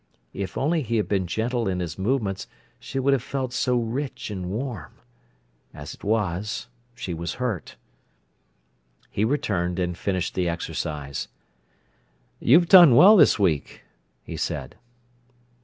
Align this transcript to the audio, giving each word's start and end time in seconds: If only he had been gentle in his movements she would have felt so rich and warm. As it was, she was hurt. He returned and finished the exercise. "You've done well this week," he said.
If 0.33 0.57
only 0.57 0.81
he 0.81 0.97
had 0.97 1.07
been 1.07 1.27
gentle 1.27 1.67
in 1.67 1.79
his 1.79 1.99
movements 1.99 2.47
she 2.79 2.97
would 2.97 3.13
have 3.13 3.21
felt 3.21 3.53
so 3.53 3.77
rich 3.77 4.31
and 4.31 4.47
warm. 4.49 4.93
As 5.75 5.93
it 5.93 6.03
was, 6.03 6.65
she 6.95 7.13
was 7.13 7.35
hurt. 7.35 7.75
He 9.11 9.23
returned 9.23 9.77
and 9.77 9.95
finished 9.95 10.33
the 10.33 10.49
exercise. 10.49 11.27
"You've 12.39 12.67
done 12.67 12.95
well 12.95 13.15
this 13.15 13.37
week," 13.37 13.83
he 14.23 14.37
said. 14.37 14.75